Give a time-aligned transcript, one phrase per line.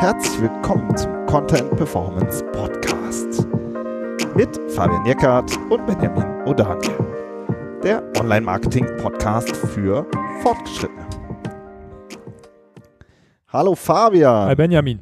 [0.00, 3.46] Herzlich willkommen zum Content Performance Podcast
[4.34, 10.06] mit Fabian Jeckert und Benjamin O'Daniel, der Online-Marketing-Podcast für
[10.42, 11.06] Fortgeschrittene.
[13.48, 14.48] Hallo Fabian.
[14.48, 15.00] Hi Benjamin.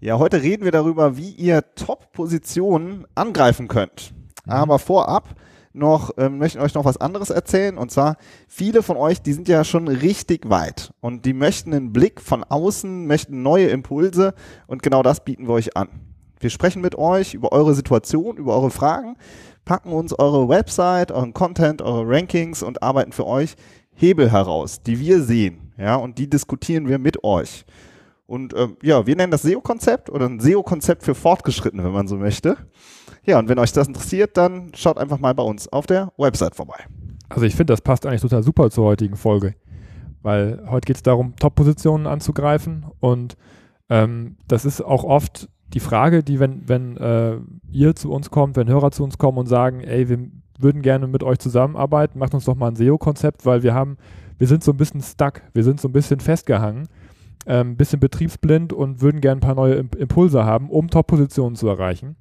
[0.00, 4.12] Ja, heute reden wir darüber, wie ihr Top-Positionen angreifen könnt.
[4.44, 4.52] Mhm.
[4.52, 5.34] Aber vorab
[5.72, 7.78] noch, ähm, möchten euch noch was anderes erzählen.
[7.78, 8.16] Und zwar,
[8.48, 12.44] viele von euch, die sind ja schon richtig weit und die möchten einen Blick von
[12.44, 14.34] außen, möchten neue Impulse
[14.66, 15.88] und genau das bieten wir euch an.
[16.40, 19.16] Wir sprechen mit euch über eure Situation, über eure Fragen,
[19.64, 23.54] packen uns eure Website, euren Content, eure Rankings und arbeiten für euch
[23.94, 25.72] Hebel heraus, die wir sehen.
[25.78, 27.64] Ja, und die diskutieren wir mit euch.
[28.26, 32.16] Und ähm, ja, wir nennen das SEO-Konzept oder ein SEO-Konzept für Fortgeschrittene, wenn man so
[32.16, 32.56] möchte.
[33.24, 36.56] Ja, und wenn euch das interessiert, dann schaut einfach mal bei uns auf der Website
[36.56, 36.86] vorbei.
[37.28, 39.54] Also ich finde, das passt eigentlich total super zur heutigen Folge,
[40.22, 43.36] weil heute geht es darum, Top-Positionen anzugreifen und
[43.88, 47.36] ähm, das ist auch oft die Frage, die, wenn, wenn äh,
[47.70, 50.18] ihr zu uns kommt, wenn Hörer zu uns kommen und sagen, ey, wir
[50.58, 53.96] würden gerne mit euch zusammenarbeiten, macht uns doch mal ein SEO-Konzept, weil wir haben,
[54.38, 56.88] wir sind so ein bisschen stuck, wir sind so ein bisschen festgehangen,
[57.46, 61.68] ein ähm, bisschen betriebsblind und würden gerne ein paar neue Impulse haben, um Top-Positionen zu
[61.68, 62.16] erreichen.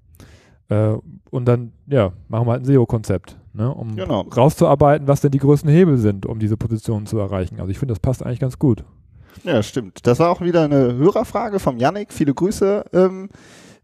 [0.71, 0.97] Äh,
[1.29, 4.21] und dann, ja, machen wir halt ein SEO-Konzept, ne, um genau.
[4.21, 7.59] rauszuarbeiten, was denn die größten Hebel sind, um diese Positionen zu erreichen.
[7.59, 8.85] Also ich finde, das passt eigentlich ganz gut.
[9.43, 10.07] Ja, stimmt.
[10.07, 12.13] Das war auch wieder eine Hörerfrage vom Yannick.
[12.13, 13.29] Viele Grüße ähm,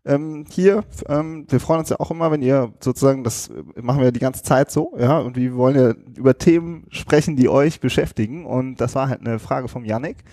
[0.05, 0.85] ähm, hier.
[1.09, 4.43] Ähm, wir freuen uns ja auch immer, wenn ihr sozusagen, das machen wir die ganze
[4.43, 8.45] Zeit so, ja, und wir wollen ja über Themen sprechen, die euch beschäftigen.
[8.45, 10.23] Und das war halt eine Frage vom Yannick.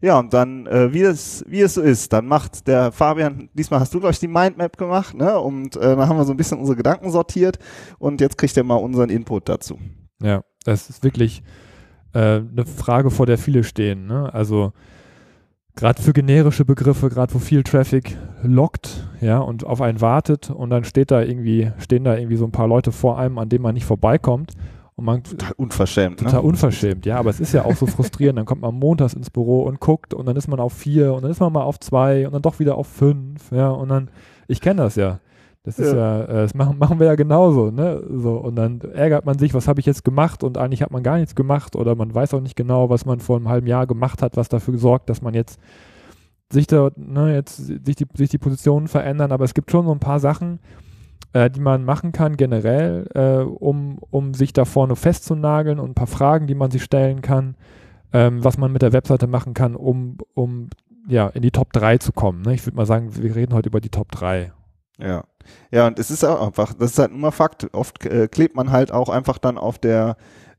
[0.00, 3.80] Ja, und dann, äh, wie, es, wie es so ist, dann macht der Fabian, diesmal
[3.80, 5.38] hast du, glaube ich, die Mindmap gemacht, ne?
[5.38, 7.58] Und äh, dann haben wir so ein bisschen unsere Gedanken sortiert
[7.98, 9.78] und jetzt kriegt er mal unseren Input dazu.
[10.22, 11.42] Ja, das ist wirklich
[12.14, 14.06] äh, eine Frage, vor der viele stehen.
[14.06, 14.32] Ne?
[14.32, 14.72] Also
[15.76, 20.70] gerade für generische Begriffe, gerade wo viel Traffic lockt, ja, und auf einen wartet und
[20.70, 23.62] dann steht da irgendwie, stehen da irgendwie so ein paar Leute vor einem, an denen
[23.62, 24.52] man nicht vorbeikommt.
[24.96, 26.20] Und man, total unverschämt.
[26.20, 26.42] Total ne?
[26.42, 28.38] unverschämt, ja, aber es ist ja auch so frustrierend.
[28.38, 31.22] Dann kommt man montags ins Büro und guckt und dann ist man auf vier und
[31.22, 34.10] dann ist man mal auf zwei und dann doch wieder auf fünf, ja, und dann,
[34.46, 35.18] ich kenne das ja.
[35.64, 38.04] Das ist ja, ja äh, das machen, machen wir ja genauso, ne?
[38.08, 41.02] So, und dann ärgert man sich, was habe ich jetzt gemacht und eigentlich hat man
[41.02, 43.86] gar nichts gemacht oder man weiß auch nicht genau, was man vor einem halben Jahr
[43.86, 45.58] gemacht hat, was dafür sorgt, dass man jetzt
[46.52, 49.92] sich da, ne, jetzt sich die, sich die Positionen verändern, aber es gibt schon so
[49.92, 50.60] ein paar Sachen,
[51.34, 55.94] äh, die man machen kann generell, äh, um, um sich da vorne festzunageln und ein
[55.94, 57.56] paar Fragen, die man sich stellen kann,
[58.12, 60.70] ähm, was man mit der Webseite machen kann, um, um
[61.08, 62.42] ja, in die Top 3 zu kommen.
[62.42, 62.54] Ne?
[62.54, 64.52] Ich würde mal sagen, wir reden heute über die Top 3.
[64.98, 65.24] Ja.
[65.70, 67.68] Ja, und es ist auch einfach, das ist halt immer Fakt.
[67.74, 70.16] Oft äh, klebt man halt auch einfach dann auf der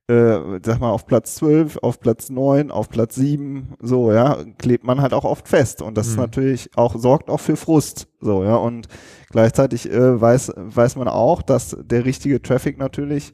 [0.07, 4.83] äh, sag mal, auf Platz 12, auf Platz 9, auf Platz 7, so, ja, klebt
[4.83, 5.81] man halt auch oft fest.
[5.81, 6.11] Und das mhm.
[6.11, 8.55] ist natürlich auch, sorgt auch für Frust, so, ja.
[8.55, 8.87] Und
[9.31, 13.33] gleichzeitig äh, weiß, weiß man auch, dass der richtige Traffic natürlich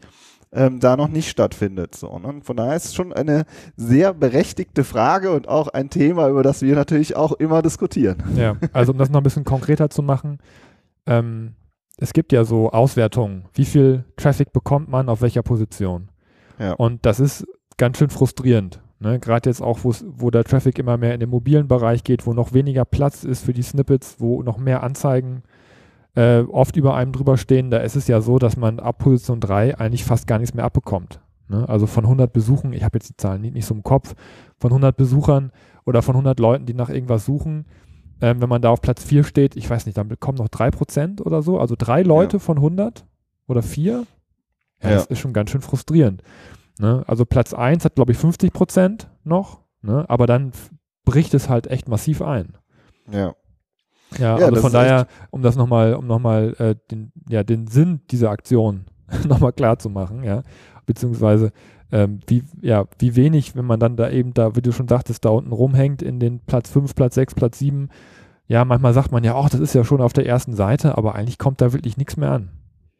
[0.53, 1.95] ähm, da noch nicht stattfindet.
[1.95, 2.27] So, ne?
[2.27, 3.45] Und von daher ist es schon eine
[3.75, 8.23] sehr berechtigte Frage und auch ein Thema, über das wir natürlich auch immer diskutieren.
[8.35, 10.39] Ja, also um das noch ein bisschen konkreter zu machen,
[11.05, 11.55] ähm,
[11.97, 16.10] es gibt ja so Auswertungen, wie viel Traffic bekommt man auf welcher Position.
[16.61, 16.73] Ja.
[16.73, 18.81] Und das ist ganz schön frustrierend.
[18.99, 19.19] Ne?
[19.19, 22.53] Gerade jetzt auch, wo der Traffic immer mehr in den mobilen Bereich geht, wo noch
[22.53, 25.41] weniger Platz ist für die Snippets, wo noch mehr Anzeigen
[26.15, 29.39] äh, oft über einem drüber stehen, da ist es ja so, dass man ab Position
[29.39, 31.19] 3 eigentlich fast gar nichts mehr abbekommt.
[31.47, 31.67] Ne?
[31.67, 34.13] Also von 100 Besuchen, ich habe jetzt die Zahlen nicht, nicht, so im Kopf,
[34.59, 35.51] von 100 Besuchern
[35.85, 37.65] oder von 100 Leuten, die nach irgendwas suchen,
[38.21, 41.21] ähm, wenn man da auf Platz 4 steht, ich weiß nicht, dann bekommen noch 3%
[41.21, 42.39] oder so, also drei Leute ja.
[42.39, 43.05] von 100
[43.47, 44.05] oder 4
[44.81, 44.95] ja, ja.
[44.95, 46.21] Das ist schon ganz schön frustrierend.
[46.79, 47.03] Ne?
[47.07, 50.05] Also Platz 1 hat, glaube ich, 50 Prozent noch, ne?
[50.07, 50.51] aber dann
[51.05, 52.57] bricht es halt echt massiv ein.
[53.11, 53.35] Ja.
[54.17, 58.01] Ja, ja also von daher, um das nochmal, um nochmal äh, den, ja, den Sinn
[58.09, 58.85] dieser Aktion
[59.27, 60.43] nochmal klar zu machen, ja,
[60.85, 61.51] beziehungsweise
[61.91, 65.25] ähm, wie, ja, wie wenig, wenn man dann da eben da, wie du schon sagtest,
[65.25, 67.89] da unten rumhängt in den Platz 5, Platz 6, Platz 7,
[68.47, 71.15] ja, manchmal sagt man ja, ach, das ist ja schon auf der ersten Seite, aber
[71.15, 72.49] eigentlich kommt da wirklich nichts mehr an.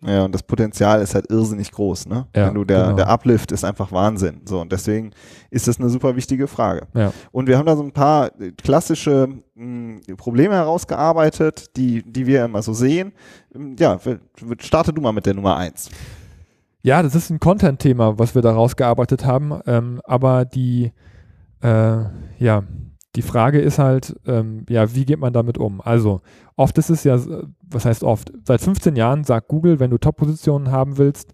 [0.03, 2.25] Ja, und das Potenzial ist halt irrsinnig groß, ne?
[2.35, 2.95] Ja, Wenn du der, genau.
[2.95, 4.41] der Uplift ist einfach Wahnsinn.
[4.45, 5.11] So, und deswegen
[5.51, 6.87] ist das eine super wichtige Frage.
[6.95, 7.13] Ja.
[7.31, 12.45] Und wir haben da so ein paar klassische mh, hm, Probleme herausgearbeitet, die, die wir
[12.45, 13.13] immer so sehen.
[13.77, 13.99] Ja,
[14.59, 15.89] starte du mal mit der Nummer eins.
[16.81, 19.61] Ja, das ist ein Content-Thema, was wir da rausgearbeitet haben.
[19.67, 20.91] Ähm, aber die,
[21.61, 21.97] äh,
[22.39, 22.63] ja,
[23.15, 25.81] die Frage ist halt, ähm, ja, wie geht man damit um?
[25.81, 26.21] Also,
[26.55, 27.19] oft ist es ja,
[27.61, 28.31] was heißt oft?
[28.45, 31.33] Seit 15 Jahren sagt Google, wenn du Top-Positionen haben willst,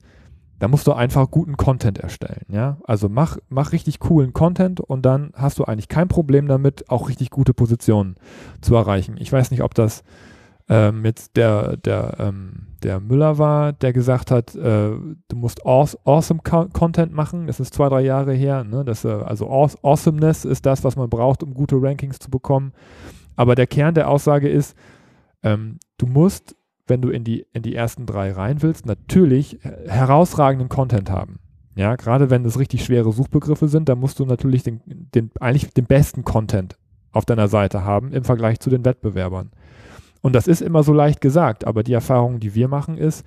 [0.60, 2.78] Da musst du einfach guten Content erstellen, ja.
[2.84, 7.10] Also mach, mach richtig coolen Content und dann hast du eigentlich kein Problem damit, auch
[7.10, 8.16] richtig gute Positionen
[8.62, 9.18] zu erreichen.
[9.20, 10.04] Ich weiß nicht, ob das
[10.70, 16.42] ähm, jetzt der, der, ähm, der Müller war, der gesagt hat, äh, du musst awesome
[16.44, 17.48] Content machen.
[17.48, 18.64] Das ist zwei, drei Jahre her.
[18.64, 18.84] Ne?
[18.84, 22.74] Das, äh, also Awesomeness ist das, was man braucht, um gute Rankings zu bekommen.
[23.36, 24.76] Aber der Kern der Aussage ist,
[25.44, 26.56] ähm, du musst
[26.88, 31.40] wenn du in die, in die ersten drei rein willst, natürlich herausragenden Content haben.
[31.76, 35.74] Ja, gerade wenn es richtig schwere Suchbegriffe sind, dann musst du natürlich den, den, eigentlich
[35.74, 36.78] den besten Content
[37.12, 39.52] auf deiner Seite haben im Vergleich zu den Wettbewerbern.
[40.28, 43.26] Und das ist immer so leicht gesagt, aber die Erfahrung, die wir machen, ist,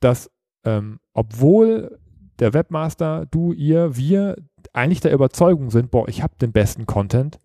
[0.00, 0.28] dass
[0.64, 2.00] ähm, obwohl
[2.40, 4.34] der Webmaster, du, ihr, wir
[4.72, 7.38] eigentlich der Überzeugung sind, boah, ich habe den besten Content,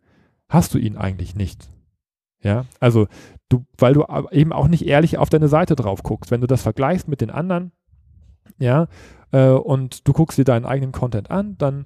[0.50, 1.70] hast du ihn eigentlich nicht.
[2.42, 3.06] Ja, also
[3.50, 6.32] du, weil du eben auch nicht ehrlich auf deine Seite drauf guckst.
[6.32, 7.74] Wenn du das vergleichst mit den anderen,
[8.58, 8.88] ja,
[9.32, 11.86] äh, und du guckst dir deinen eigenen Content an, dann,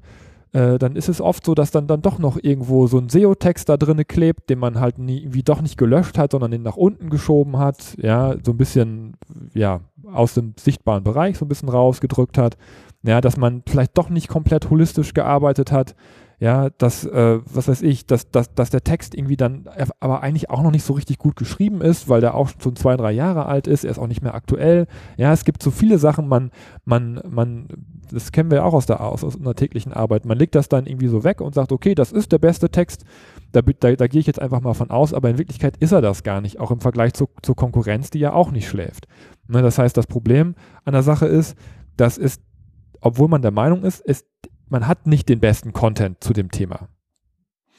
[0.55, 3.67] äh, dann ist es oft so, dass dann, dann doch noch irgendwo so ein SEO-Text
[3.67, 6.77] da drin klebt, den man halt nie, wie doch nicht gelöscht hat, sondern den nach
[6.77, 9.17] unten geschoben hat, ja, so ein bisschen,
[9.53, 12.55] ja, aus dem sichtbaren Bereich so ein bisschen rausgedrückt hat,
[13.03, 15.93] ja, dass man vielleicht doch nicht komplett holistisch gearbeitet hat,
[16.39, 20.49] ja, dass, äh, was weiß ich, dass, dass, dass der Text irgendwie dann aber eigentlich
[20.49, 23.45] auch noch nicht so richtig gut geschrieben ist, weil der auch schon zwei, drei Jahre
[23.45, 24.87] alt ist, er ist auch nicht mehr aktuell.
[25.17, 26.51] Ja, es gibt so viele Sachen, man,
[26.83, 27.67] man, man,
[28.11, 30.25] das kennen wir auch aus der aus, aus unserer täglichen Arbeit.
[30.25, 33.05] Man legt das dann irgendwie so weg und sagt, okay, das ist der beste Text,
[33.53, 36.01] da, da, da gehe ich jetzt einfach mal von aus, aber in Wirklichkeit ist er
[36.01, 39.07] das gar nicht, auch im Vergleich zu, zur Konkurrenz, die ja auch nicht schläft.
[39.47, 41.55] Ne, das heißt, das Problem an der Sache ist,
[41.95, 42.41] das ist,
[42.99, 44.25] obwohl man der Meinung ist, ist
[44.69, 46.87] man hat nicht den besten Content zu dem Thema.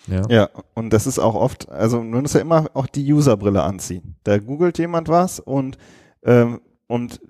[0.09, 0.23] Ja.
[0.29, 4.17] ja, und das ist auch oft, also man muss ja immer auch die Userbrille anziehen.
[4.23, 5.79] Da googelt jemand was und,
[6.23, 7.21] ähm, und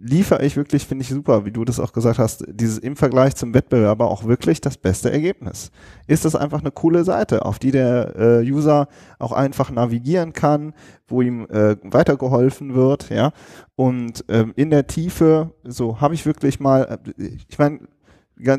[0.00, 3.36] liefere ich wirklich, finde ich super, wie du das auch gesagt hast, dieses im Vergleich
[3.36, 5.70] zum Wettbewerber auch wirklich das beste Ergebnis.
[6.06, 10.72] Ist das einfach eine coole Seite, auf die der äh, User auch einfach navigieren kann,
[11.06, 13.32] wo ihm äh, weitergeholfen wird, ja.
[13.76, 17.80] Und ähm, in der Tiefe, so habe ich wirklich mal, äh, ich meine,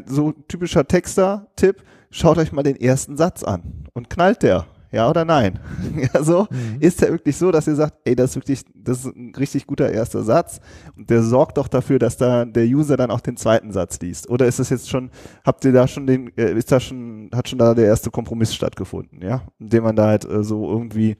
[0.06, 4.66] so typischer Texter-Tipp, schaut euch mal den ersten Satz an und knallt der.
[4.92, 5.60] Ja oder nein?
[6.14, 6.78] ja, so mhm.
[6.80, 9.68] ist der wirklich so, dass ihr sagt, ey, das ist wirklich, das ist ein richtig
[9.68, 10.62] guter erster Satz
[10.96, 14.30] und der sorgt doch dafür, dass da der User dann auch den zweiten Satz liest.
[14.30, 15.12] Oder ist das jetzt schon,
[15.44, 18.56] habt ihr da schon den, äh, ist da schon, hat schon da der erste Kompromiss
[18.56, 21.18] stattgefunden, ja, indem man da halt äh, so irgendwie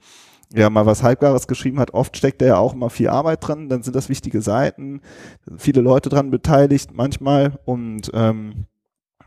[0.54, 3.68] ja mal was Halbgares geschrieben hat, oft steckt da ja auch immer viel Arbeit dran,
[3.68, 5.00] dann sind das wichtige Seiten,
[5.56, 8.66] viele Leute dran beteiligt manchmal und ähm,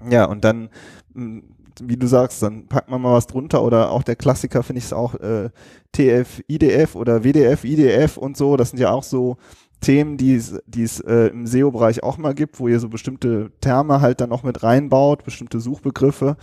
[0.10, 0.70] ja, und dann,
[1.14, 1.44] hm,
[1.82, 4.86] wie du sagst, dann packt man mal was drunter oder auch der Klassiker finde ich
[4.86, 5.50] es auch äh,
[5.94, 9.38] TF, IDF oder WDF, IDF und so, das sind ja auch so
[9.82, 14.20] Themen, die es äh, im SEO-Bereich auch mal gibt, wo ihr so bestimmte Terme halt
[14.22, 16.38] dann noch mit reinbaut, bestimmte Suchbegriffe.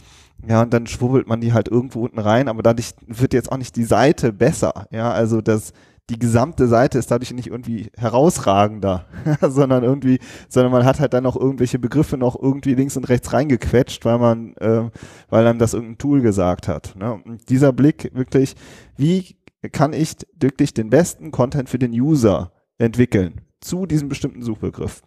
[0.46, 3.56] Ja, und dann schwubbelt man die halt irgendwo unten rein, aber dadurch wird jetzt auch
[3.56, 4.86] nicht die Seite besser.
[4.90, 5.72] Ja, also das,
[6.08, 9.06] die gesamte Seite ist dadurch nicht irgendwie herausragender,
[9.40, 13.32] sondern irgendwie, sondern man hat halt dann noch irgendwelche Begriffe noch irgendwie links und rechts
[13.32, 14.88] reingequetscht, weil man, äh,
[15.28, 16.94] weil einem das irgendein Tool gesagt hat.
[16.96, 17.12] Ne?
[17.12, 18.54] Und dieser Blick wirklich,
[18.96, 19.36] wie
[19.72, 25.02] kann ich wirklich den besten Content für den User entwickeln zu diesem bestimmten Suchbegriff?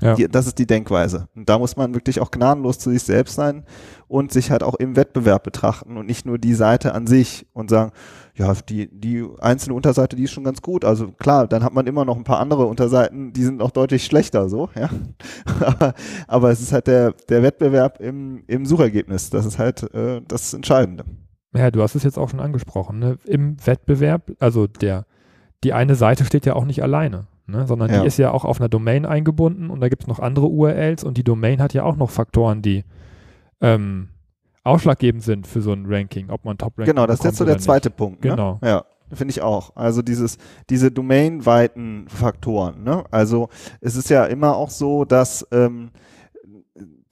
[0.00, 0.14] Ja.
[0.14, 1.28] Die, das ist die Denkweise.
[1.36, 3.64] Und da muss man wirklich auch gnadenlos zu sich selbst sein
[4.08, 7.70] und sich halt auch im Wettbewerb betrachten und nicht nur die Seite an sich und
[7.70, 7.92] sagen,
[8.34, 10.84] ja, die, die einzelne Unterseite, die ist schon ganz gut.
[10.84, 14.04] Also klar, dann hat man immer noch ein paar andere Unterseiten, die sind auch deutlich
[14.04, 14.90] schlechter, so, ja.
[15.60, 15.94] aber,
[16.26, 19.30] aber es ist halt der, der Wettbewerb im, im Suchergebnis.
[19.30, 21.04] Das ist halt äh, das Entscheidende.
[21.54, 22.98] Ja, du hast es jetzt auch schon angesprochen.
[22.98, 23.18] Ne?
[23.24, 25.04] Im Wettbewerb, also der,
[25.64, 27.66] die eine Seite steht ja auch nicht alleine ne?
[27.66, 28.00] sondern ja.
[28.00, 31.04] die ist ja auch auf einer Domain eingebunden und da gibt es noch andere URLs
[31.04, 32.84] und die Domain hat ja auch noch Faktoren, die
[33.60, 34.08] ähm,
[34.64, 37.58] ausschlaggebend sind für so ein Ranking, ob man Top-Ranking Genau, das ist jetzt so der
[37.58, 37.96] zweite nicht.
[37.96, 38.24] Punkt.
[38.24, 38.30] Ne?
[38.30, 38.58] Genau.
[38.62, 38.84] Ja.
[39.12, 39.76] Finde ich auch.
[39.76, 40.38] Also dieses,
[40.70, 42.82] diese domainweiten Faktoren.
[42.82, 43.04] Ne?
[43.10, 43.50] Also
[43.82, 45.90] es ist ja immer auch so, dass ähm,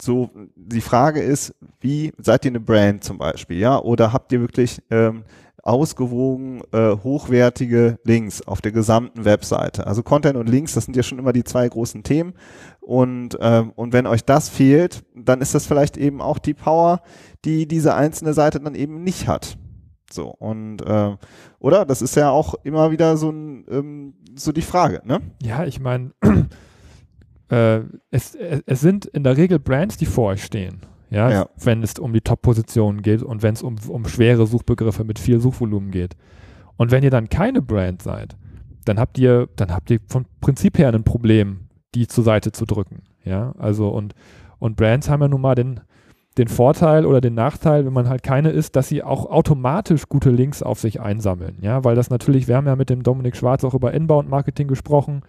[0.01, 3.79] so die Frage ist, wie seid ihr eine Brand zum Beispiel, ja?
[3.79, 5.25] Oder habt ihr wirklich ähm,
[5.63, 9.87] ausgewogen äh, hochwertige Links auf der gesamten Webseite.
[9.87, 12.35] Also Content und Links, das sind ja schon immer die zwei großen Themen.
[12.81, 17.03] Und, ähm, und wenn euch das fehlt, dann ist das vielleicht eben auch die Power,
[17.45, 19.57] die diese einzelne Seite dann eben nicht hat.
[20.13, 21.17] So, und äh,
[21.61, 21.85] oder?
[21.85, 25.21] Das ist ja auch immer wieder so, ein, ähm, so die Frage, ne?
[25.41, 26.13] Ja, ich meine,
[27.49, 31.49] äh, es, es sind in der Regel Brands, die vor euch stehen ja, ja.
[31.63, 35.41] wenn es um die Top-Positionen geht und wenn es um, um schwere Suchbegriffe mit viel
[35.41, 36.17] Suchvolumen geht.
[36.77, 38.37] Und wenn ihr dann keine Brand seid,
[38.85, 42.65] dann habt ihr, dann habt ihr vom Prinzip her ein Problem, die zur Seite zu
[42.65, 43.03] drücken.
[43.25, 44.15] Ja, also und,
[44.59, 45.81] und Brands haben ja nun mal den,
[46.39, 50.31] den Vorteil oder den Nachteil, wenn man halt keine ist, dass sie auch automatisch gute
[50.31, 51.59] Links auf sich einsammeln.
[51.61, 55.23] Ja, weil das natürlich, wir haben ja mit dem Dominik Schwarz auch über Inbound-Marketing gesprochen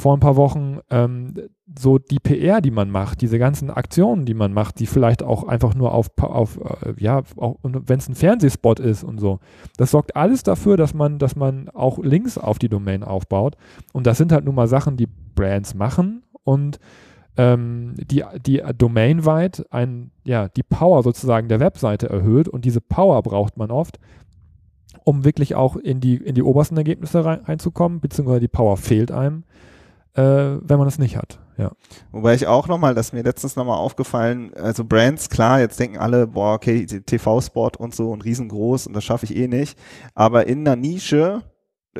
[0.00, 1.34] vor ein paar Wochen, ähm,
[1.78, 5.44] so die PR, die man macht, diese ganzen Aktionen, die man macht, die vielleicht auch
[5.44, 9.40] einfach nur auf, auf äh, ja, wenn es ein Fernsehspot ist und so,
[9.76, 13.56] das sorgt alles dafür, dass man, dass man auch Links auf die Domain aufbaut.
[13.92, 16.80] Und das sind halt nun mal Sachen, die Brands machen und
[17.36, 23.22] ähm, die, die domainweit ein, ja, die Power sozusagen der Webseite erhöht und diese Power
[23.22, 24.00] braucht man oft,
[25.04, 29.12] um wirklich auch in die, in die obersten Ergebnisse rein, reinzukommen, beziehungsweise die Power fehlt
[29.12, 29.44] einem
[30.14, 31.38] äh, wenn man es nicht hat.
[31.56, 31.72] Ja.
[32.10, 35.98] Wobei ich auch nochmal, das ist mir letztens nochmal aufgefallen, also Brands, klar, jetzt denken
[35.98, 39.78] alle, boah, okay, TV-Spot und so und riesengroß und das schaffe ich eh nicht.
[40.14, 41.42] Aber in der Nische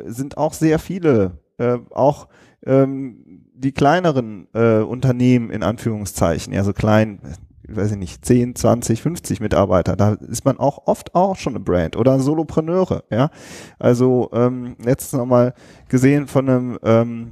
[0.03, 2.27] sind auch sehr viele, äh, auch
[2.65, 7.19] ähm, die kleineren äh, Unternehmen in Anführungszeichen, ja so klein,
[7.67, 11.63] weiß ich nicht, 10, 20, 50 Mitarbeiter, da ist man auch oft auch schon eine
[11.63, 13.29] Brand oder Solopreneure, ja.
[13.77, 15.53] Also ähm, letztens nochmal
[15.87, 17.31] gesehen von einem ähm,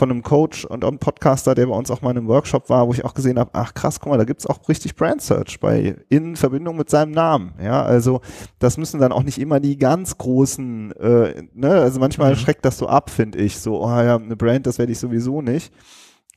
[0.00, 2.88] von einem Coach und einem Podcaster, der bei uns auch mal in einem Workshop war,
[2.88, 5.60] wo ich auch gesehen habe, ach krass, guck mal, da gibt's auch richtig Brand Search
[5.60, 7.52] bei in Verbindung mit seinem Namen.
[7.62, 8.22] Ja, also
[8.58, 12.36] das müssen dann auch nicht immer die ganz großen, äh, ne, also manchmal mhm.
[12.36, 13.58] schreckt das so ab, finde ich.
[13.58, 15.70] So, oh ja, eine Brand, das werde ich sowieso nicht.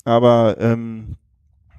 [0.03, 1.15] Aber ähm,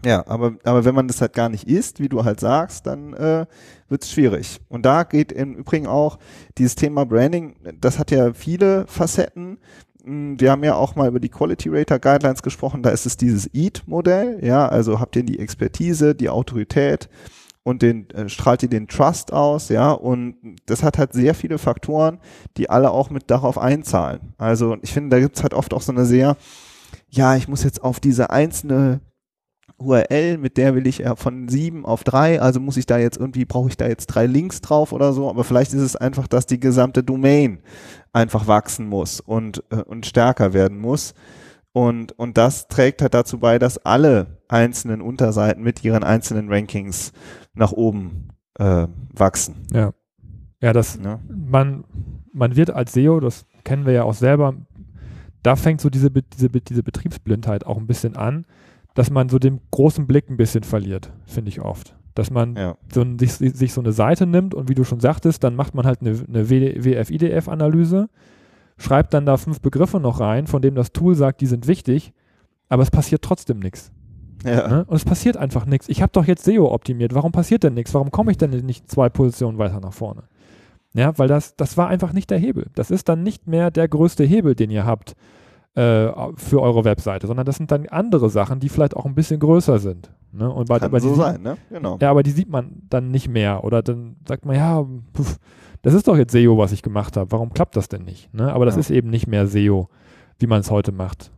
[0.06, 3.12] ja, aber, aber wenn man das halt gar nicht isst, wie du halt sagst, dann
[3.12, 3.44] äh,
[3.90, 4.62] wird es schwierig.
[4.70, 6.18] Und da geht im Übrigen auch
[6.56, 9.58] dieses Thema Branding, das hat ja viele Facetten.
[10.04, 13.16] Hm, wir haben ja auch mal über die Quality Rater Guidelines gesprochen, da ist es
[13.16, 17.08] dieses EAT-Modell, ja, also habt ihr die Expertise, die Autorität
[17.62, 21.58] und den äh, strahlt ihr den Trust aus, ja, und das hat halt sehr viele
[21.58, 22.18] Faktoren,
[22.58, 24.34] die alle auch mit darauf einzahlen.
[24.37, 26.37] Also ich finde, da gibt's halt oft auch so eine sehr,
[27.08, 29.00] ja, ich muss jetzt auf diese einzelne
[29.84, 33.18] URL, mit der will ich ja von sieben auf drei, also muss ich da jetzt
[33.18, 36.26] irgendwie, brauche ich da jetzt drei Links drauf oder so, aber vielleicht ist es einfach,
[36.26, 37.58] dass die gesamte Domain
[38.12, 41.14] einfach wachsen muss und, äh, und stärker werden muss.
[41.72, 47.12] Und, und das trägt halt dazu bei, dass alle einzelnen Unterseiten mit ihren einzelnen Rankings
[47.54, 49.66] nach oben äh, wachsen.
[49.72, 49.92] Ja.
[50.60, 51.20] Ja, das, ja.
[51.28, 51.84] Man,
[52.32, 54.54] man wird als SEO, das kennen wir ja auch selber,
[55.42, 58.46] da fängt so diese, diese, diese Betriebsblindheit auch ein bisschen an
[58.94, 61.96] dass man so den großen Blick ein bisschen verliert, finde ich oft.
[62.14, 62.76] Dass man ja.
[62.92, 65.84] so, sich, sich, so eine Seite nimmt und wie du schon sagtest, dann macht man
[65.84, 68.08] halt eine, eine WF-IDF-Analyse,
[68.78, 72.12] schreibt dann da fünf Begriffe noch rein, von denen das Tool sagt, die sind wichtig,
[72.68, 73.90] aber es passiert trotzdem nichts.
[74.44, 74.68] Ja.
[74.68, 74.84] Ne?
[74.84, 75.88] Und es passiert einfach nichts.
[75.88, 77.14] Ich habe doch jetzt SEO optimiert.
[77.14, 77.94] Warum passiert denn nichts?
[77.94, 80.24] Warum komme ich denn nicht zwei Positionen weiter nach vorne?
[80.92, 82.66] Ja, weil das, das war einfach nicht der Hebel.
[82.74, 85.16] Das ist dann nicht mehr der größte Hebel, den ihr habt
[85.74, 89.40] äh, für eure Webseite, sondern das sind dann andere Sachen, die vielleicht auch ein bisschen
[89.40, 90.10] größer sind.
[90.32, 90.50] Ne?
[90.50, 91.56] Und bei, Kann bei so sein, ne?
[91.70, 91.98] Genau.
[92.00, 93.64] Ja, aber die sieht man dann nicht mehr.
[93.64, 94.84] Oder dann sagt man, ja,
[95.16, 95.38] pf,
[95.82, 97.30] das ist doch jetzt SEO, was ich gemacht habe.
[97.32, 98.32] Warum klappt das denn nicht?
[98.32, 98.52] Ne?
[98.52, 98.80] Aber das ja.
[98.80, 99.88] ist eben nicht mehr SEO,
[100.38, 101.30] wie man es heute macht.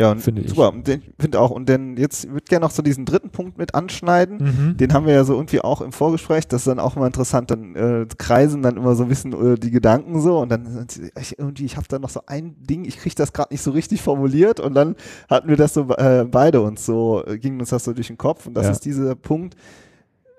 [0.00, 0.72] Ja, und finde super.
[0.72, 1.50] Und den finde auch.
[1.50, 4.38] Und dann jetzt würde gerne noch so diesen dritten Punkt mit anschneiden.
[4.38, 4.76] Mhm.
[4.78, 6.48] Den haben wir ja so irgendwie auch im Vorgespräch.
[6.48, 7.50] Das ist dann auch immer interessant.
[7.50, 10.38] Dann äh, kreisen dann immer so ein bisschen äh, die Gedanken so.
[10.38, 10.86] Und dann
[11.20, 12.86] ich, irgendwie, ich habe da noch so ein Ding.
[12.86, 14.58] Ich kriege das gerade nicht so richtig formuliert.
[14.58, 14.96] Und dann
[15.28, 18.16] hatten wir das so äh, beide uns so äh, ging uns das so durch den
[18.16, 18.46] Kopf.
[18.46, 18.72] Und das ja.
[18.72, 19.54] ist dieser Punkt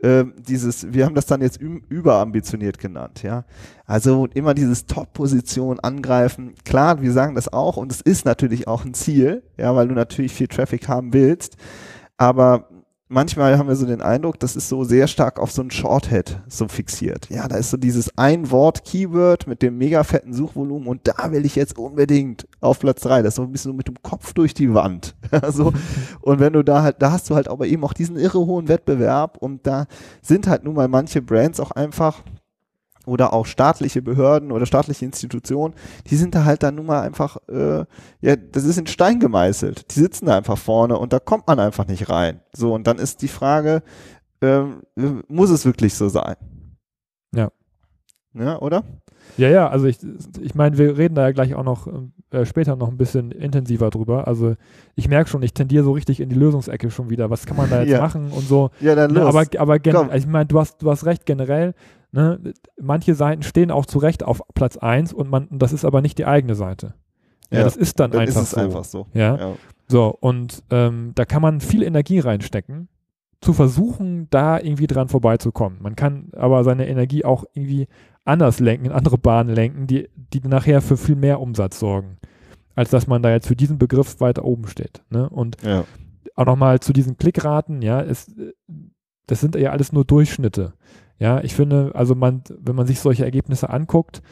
[0.04, 3.46] ähm, dieses, wir haben das dann jetzt überambitioniert genannt, ja.
[3.86, 6.56] Also immer dieses Top-Position angreifen.
[6.66, 9.94] Klar, wir sagen das auch und es ist natürlich auch ein Ziel, ja, weil du
[9.94, 11.56] natürlich viel Traffic haben willst.
[12.18, 12.70] Aber
[13.12, 16.40] manchmal haben wir so den Eindruck, das ist so sehr stark auf so ein Shorthead
[16.48, 17.30] so fixiert.
[17.30, 21.32] Ja, da ist so dieses ein Wort Keyword mit dem mega fetten Suchvolumen und da
[21.32, 23.22] will ich jetzt unbedingt auf Platz drei.
[23.22, 25.16] Das ist so ein bisschen so mit dem Kopf durch die Wand.
[25.50, 25.74] so.
[26.22, 28.70] Und wenn du da halt, da hast du halt aber eben auch diesen irre hohen
[28.70, 29.86] Wettbewerb und da
[30.22, 32.24] sind halt nun mal manche Brands auch einfach
[33.06, 35.74] oder auch staatliche Behörden oder staatliche Institutionen,
[36.08, 37.86] die sind da halt dann nun mal einfach, äh,
[38.22, 39.94] ja, das ist in Stein gemeißelt.
[39.96, 42.42] Die sitzen da einfach vorne und da kommt man einfach nicht rein.
[42.54, 43.84] So, und dann ist die Frage,
[44.42, 44.62] äh,
[45.28, 46.36] muss es wirklich so sein?
[47.34, 47.52] Ja.
[48.34, 48.84] Ja, oder?
[49.38, 50.00] Ja, ja, also ich,
[50.40, 51.88] ich meine, wir reden da ja gleich auch noch
[52.32, 54.28] äh, später noch ein bisschen intensiver drüber.
[54.28, 54.56] Also
[54.96, 57.30] ich merke schon, ich tendiere so richtig in die Lösungsecke schon wieder.
[57.30, 58.02] Was kann man da jetzt ja.
[58.02, 58.72] machen und so.
[58.80, 59.36] Ja, dann ne, los.
[59.36, 61.74] Aber, aber also ich meine, du hast, du hast recht, generell
[62.12, 62.54] Ne?
[62.80, 66.18] Manche Seiten stehen auch zu Recht auf Platz 1 und man, das ist aber nicht
[66.18, 66.94] die eigene Seite.
[67.50, 68.60] Ja, ja das ist dann, dann einfach, ist so.
[68.60, 69.08] einfach so.
[69.14, 69.38] Ja.
[69.38, 69.56] ja.
[69.88, 72.88] So, und ähm, da kann man viel Energie reinstecken,
[73.42, 75.80] zu versuchen, da irgendwie dran vorbeizukommen.
[75.82, 77.88] Man kann aber seine Energie auch irgendwie
[78.24, 82.18] anders lenken, in andere Bahnen lenken, die, die nachher für viel mehr Umsatz sorgen,
[82.76, 85.02] als dass man da jetzt für diesen Begriff weiter oben steht.
[85.10, 85.28] Ne?
[85.28, 85.86] Und ja.
[86.36, 88.32] auch nochmal zu diesen Klickraten, ja, es,
[89.28, 90.74] das sind ja alles nur Durchschnitte.
[91.22, 94.24] Ja, ich finde, also man, wenn man sich solche Ergebnisse anguckt,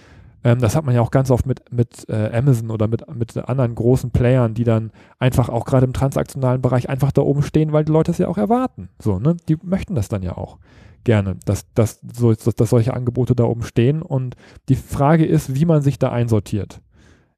[0.44, 3.38] ähm, das hat man ja auch ganz oft mit, mit äh, Amazon oder mit, mit
[3.38, 7.74] anderen großen Playern, die dann einfach auch gerade im transaktionalen Bereich einfach da oben stehen,
[7.74, 8.90] weil die Leute es ja auch erwarten.
[8.98, 9.38] So, ne?
[9.48, 10.58] Die möchten das dann ja auch
[11.04, 14.02] gerne, dass, dass, so, dass, dass solche Angebote da oben stehen.
[14.02, 14.36] Und
[14.68, 16.82] die Frage ist, wie man sich da einsortiert.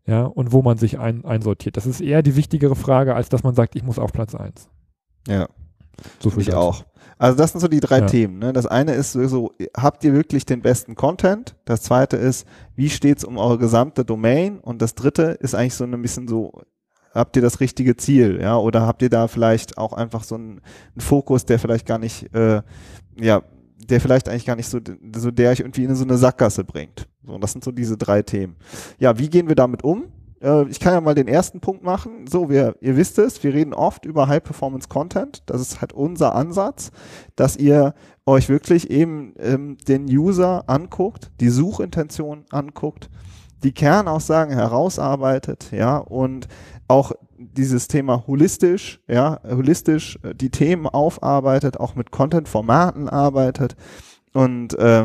[0.08, 1.76] Ja, und wo man sich ein, einsortiert.
[1.76, 4.70] Das ist eher die wichtigere Frage, als dass man sagt, ich muss auf Platz 1.
[5.28, 5.50] Ja.
[6.20, 6.84] So viel ich auch.
[7.18, 8.06] Also das sind so die drei ja.
[8.08, 8.40] Themen.
[8.40, 8.52] Ne?
[8.52, 11.56] Das eine ist so, habt ihr wirklich den besten Content?
[11.66, 14.60] Das zweite ist, wie steht's um eure gesamte Domain?
[14.60, 16.52] Und das dritte ist eigentlich so ein bisschen so,
[17.14, 18.40] habt ihr das richtige Ziel?
[18.42, 20.62] Ja, oder habt ihr da vielleicht auch einfach so einen,
[20.96, 22.64] einen Fokus, der vielleicht gar nicht, äh,
[23.20, 23.44] ja,
[23.88, 24.80] der vielleicht eigentlich gar nicht so,
[25.16, 27.08] so der euch irgendwie in so eine Sackgasse bringt.
[27.24, 28.56] So, das sind so diese drei Themen.
[28.98, 30.06] Ja, wie gehen wir damit um?
[30.42, 32.26] Äh, ich kann ja mal den ersten Punkt machen.
[32.28, 35.44] So, wir, ihr wisst es, wir reden oft über High Performance Content.
[35.46, 36.92] Das ist halt unser Ansatz,
[37.36, 37.94] dass ihr
[38.26, 43.10] euch wirklich eben ähm, den User anguckt, die Suchintention anguckt,
[43.64, 46.48] die Kernaussagen herausarbeitet, ja, und
[46.88, 53.76] auch dieses Thema holistisch, ja, holistisch äh, die Themen aufarbeitet, auch mit Content-Formaten arbeitet
[54.34, 55.04] und, äh,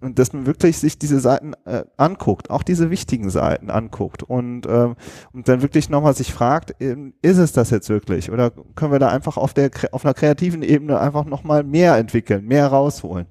[0.00, 4.66] und dass man wirklich sich diese Seiten äh, anguckt, auch diese wichtigen Seiten anguckt und,
[4.66, 4.94] äh,
[5.32, 8.98] und dann wirklich nochmal sich fragt, äh, ist es das jetzt wirklich oder können wir
[8.98, 13.26] da einfach auf der auf einer kreativen Ebene einfach nochmal mehr entwickeln, mehr rausholen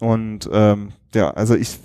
[0.00, 1.78] und ähm, ja, also ich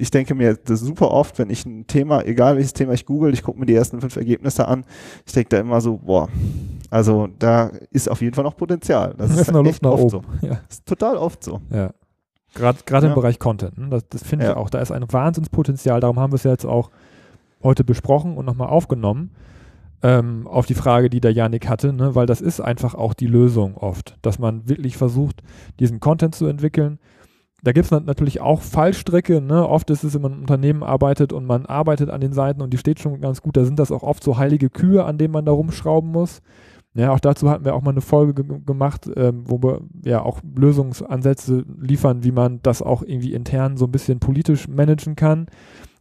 [0.00, 3.34] ich denke mir das super oft, wenn ich ein Thema, egal welches Thema ich google,
[3.34, 4.84] ich gucke mir die ersten fünf Ergebnisse an,
[5.26, 6.28] ich denke da immer so, boah,
[6.90, 9.14] also da ist auf jeden Fall noch Potenzial.
[9.16, 10.08] Das, das ist, ist Luft nach oben.
[10.08, 10.22] So.
[10.42, 10.60] Ja.
[10.66, 11.60] Das ist total oft so.
[11.70, 11.90] Ja.
[12.54, 13.00] Gerade ja.
[13.08, 13.78] im Bereich Content.
[13.78, 13.88] Ne?
[13.90, 14.70] Das, das finde ich auch.
[14.70, 16.00] Da ist ein Wahnsinnspotenzial.
[16.00, 16.90] Darum haben wir es ja jetzt auch
[17.62, 19.30] heute besprochen und nochmal aufgenommen.
[20.02, 22.14] Ähm, auf die Frage, die der Janik hatte, ne?
[22.14, 25.42] weil das ist einfach auch die Lösung oft, dass man wirklich versucht,
[25.78, 26.98] diesen Content zu entwickeln.
[27.62, 29.42] Da gibt es natürlich auch Fallstricke.
[29.42, 29.68] Ne?
[29.68, 32.72] Oft ist es, wenn man ein Unternehmen arbeitet und man arbeitet an den Seiten und
[32.72, 35.34] die steht schon ganz gut, da sind das auch oft so heilige Kühe, an denen
[35.34, 36.40] man da rumschrauben muss.
[36.94, 40.40] Ja, auch dazu hatten wir auch mal eine Folge gemacht, ähm, wo wir ja auch
[40.56, 45.46] Lösungsansätze liefern, wie man das auch irgendwie intern so ein bisschen politisch managen kann.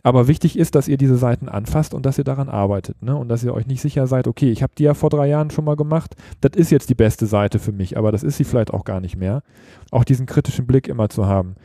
[0.02, 3.04] Aber wichtig ist, dass ihr diese Seiten anfasst und dass ihr daran arbeitet.
[3.04, 3.16] Ne?
[3.16, 5.52] Und dass ihr euch nicht sicher seid, okay, ich habe die ja vor drei Jahren
[5.52, 8.46] schon mal gemacht, das ist jetzt die beste Seite für mich, aber das ist sie
[8.46, 9.44] vielleicht auch gar nicht mehr.
[9.92, 11.56] Auch diesen kritischen Blick immer zu haben,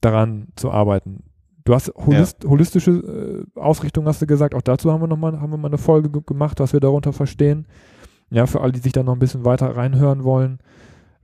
[0.00, 1.22] daran zu arbeiten.
[1.64, 2.50] Du hast holist ja.
[2.50, 5.78] holistische äh, Ausrichtung, hast du gesagt, auch dazu haben wir nochmal haben wir mal eine
[5.78, 7.66] Folge gemacht, was wir darunter verstehen.
[8.34, 10.58] Ja, für alle, die sich da noch ein bisschen weiter reinhören wollen,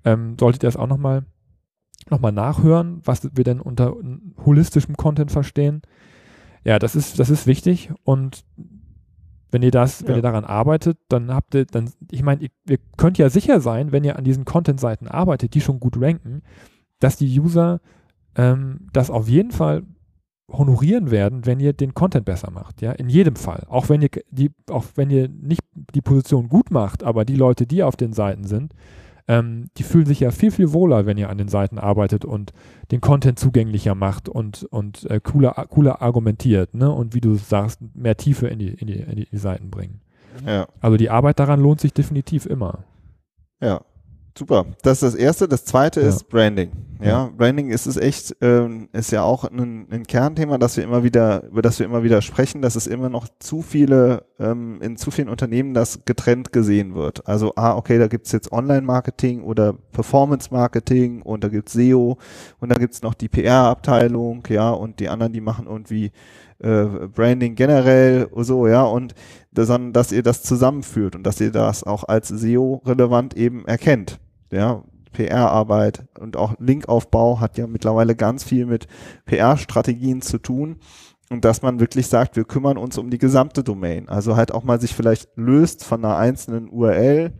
[0.04, 1.24] ähm, solltet ihr das auch nochmal
[2.08, 3.94] noch mal nachhören, was wir denn unter
[4.44, 5.82] holistischem Content verstehen.
[6.64, 8.44] Ja, das ist, das ist wichtig und
[9.50, 10.08] wenn ihr das, ja.
[10.08, 13.60] wenn ihr daran arbeitet, dann habt ihr, dann, ich meine, ihr, ihr, könnt ja sicher
[13.60, 16.42] sein, wenn ihr an diesen Content-Seiten arbeitet, die schon gut ranken,
[17.00, 17.80] dass die User
[18.36, 19.82] ähm, das auf jeden Fall
[20.52, 23.64] honorieren werden, wenn ihr den Content besser macht, ja, in jedem Fall.
[23.68, 25.62] Auch wenn ihr die, auch wenn ihr nicht
[25.94, 28.74] die Position gut macht, aber die Leute, die auf den Seiten sind,
[29.28, 32.52] ähm, die fühlen sich ja viel, viel wohler, wenn ihr an den Seiten arbeitet und
[32.90, 36.90] den Content zugänglicher macht und, und äh, cooler, cooler argumentiert, ne?
[36.90, 40.00] Und wie du sagst, mehr Tiefe in die, in die, in die Seiten bringen.
[40.46, 40.66] Ja.
[40.80, 42.84] Also die Arbeit daran lohnt sich definitiv immer.
[43.60, 43.82] Ja,
[44.36, 44.66] Super.
[44.82, 45.48] Das ist das erste.
[45.48, 46.08] Das zweite ja.
[46.08, 46.70] ist Branding.
[47.00, 50.84] Ja, ja, Branding ist es echt, ähm, ist ja auch ein, ein, Kernthema, dass wir
[50.84, 54.82] immer wieder, über das wir immer wieder sprechen, dass es immer noch zu viele, ähm,
[54.82, 57.26] in zu vielen Unternehmen das getrennt gesehen wird.
[57.26, 62.18] Also, ah, okay, da gibt's jetzt Online-Marketing oder Performance-Marketing und da gibt's SEO
[62.58, 66.12] und da gibt's noch die PR-Abteilung, ja, und die anderen, die machen irgendwie
[66.60, 69.14] äh, Branding generell so, ja, und
[69.56, 74.20] sondern dass ihr das zusammenführt und dass ihr das auch als SEO relevant eben erkennt.
[74.52, 78.86] Ja, PR-Arbeit und auch Linkaufbau hat ja mittlerweile ganz viel mit
[79.26, 80.76] PR-Strategien zu tun.
[81.30, 84.08] Und dass man wirklich sagt, wir kümmern uns um die gesamte Domain.
[84.08, 87.32] Also halt auch mal sich vielleicht löst von einer einzelnen URL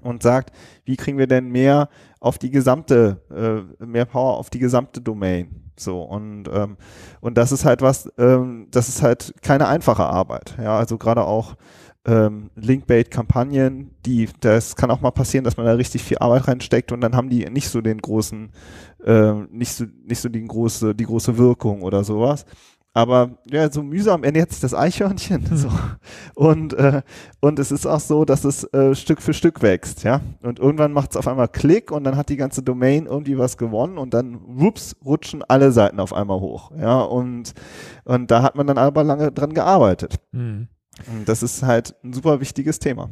[0.00, 0.52] und sagt,
[0.84, 1.88] wie kriegen wir denn mehr
[2.20, 5.70] auf die gesamte, äh, mehr Power auf die gesamte Domain.
[5.76, 6.76] So, und, ähm,
[7.20, 10.56] und das ist halt was, ähm, das ist halt keine einfache Arbeit.
[10.60, 11.54] Ja, also gerade auch
[12.04, 16.90] ähm, Linkbait-Kampagnen, die, das kann auch mal passieren, dass man da richtig viel Arbeit reinsteckt
[16.90, 18.50] und dann haben die nicht so den großen,
[19.04, 22.44] äh, nicht so, nicht so die große, die große Wirkung oder sowas.
[22.94, 25.44] Aber ja, so mühsam ernährt sich das Eichhörnchen.
[25.58, 25.70] So.
[26.34, 27.02] Und, äh,
[27.40, 30.20] und es ist auch so, dass es äh, Stück für Stück wächst, ja.
[30.42, 33.56] Und irgendwann macht es auf einmal Klick und dann hat die ganze Domain irgendwie was
[33.56, 36.72] gewonnen und dann whoops, rutschen alle Seiten auf einmal hoch.
[36.78, 37.00] Ja.
[37.00, 37.54] Und,
[38.04, 40.16] und da hat man dann aber lange dran gearbeitet.
[40.32, 40.68] Mhm.
[41.06, 43.10] Und das ist halt ein super wichtiges Thema.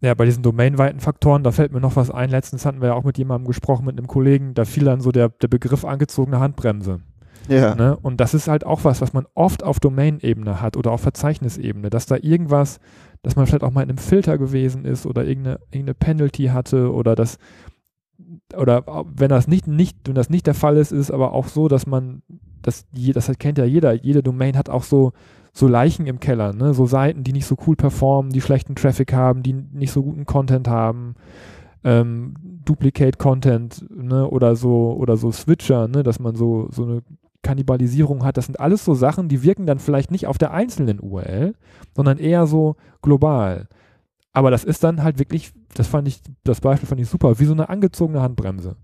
[0.00, 2.30] ja, bei diesen domainweiten Faktoren, da fällt mir noch was ein.
[2.30, 5.12] Letztens hatten wir ja auch mit jemandem gesprochen, mit einem Kollegen, da fiel dann so
[5.12, 7.00] der, der Begriff angezogene Handbremse.
[7.48, 7.74] Ja.
[7.74, 7.96] Ne?
[7.96, 11.90] Und das ist halt auch was, was man oft auf Domain-Ebene hat oder auf Verzeichnisebene,
[11.90, 12.80] dass da irgendwas,
[13.22, 16.92] dass man vielleicht auch mal in einem Filter gewesen ist oder irgendeine, irgendeine Penalty hatte
[16.92, 17.38] oder das,
[18.56, 21.68] oder wenn das nicht, nicht, wenn das nicht der Fall ist, ist aber auch so,
[21.68, 22.22] dass man,
[22.62, 25.12] das, das kennt ja jeder, jede Domain hat auch so,
[25.52, 26.74] so Leichen im Keller, ne?
[26.74, 30.26] so Seiten, die nicht so cool performen, die schlechten Traffic haben, die nicht so guten
[30.26, 31.14] Content haben,
[31.82, 34.28] ähm, Duplicate Content, ne?
[34.28, 36.02] oder so, oder so Switcher, ne?
[36.02, 37.02] dass man so, so eine
[37.46, 38.36] Kannibalisierung hat.
[38.36, 41.54] Das sind alles so Sachen, die wirken dann vielleicht nicht auf der einzelnen URL,
[41.94, 43.68] sondern eher so global.
[44.32, 47.44] Aber das ist dann halt wirklich, das fand ich, das Beispiel fand ich super, wie
[47.44, 48.76] so eine angezogene Handbremse.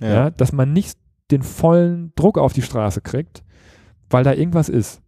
[0.00, 0.08] Ja.
[0.08, 0.98] ja dass man nicht
[1.30, 3.44] den vollen Druck auf die Straße kriegt,
[4.10, 5.02] weil da irgendwas ist.